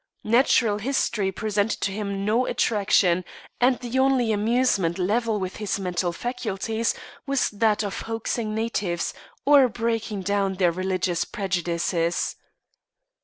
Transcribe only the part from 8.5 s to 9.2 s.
natives,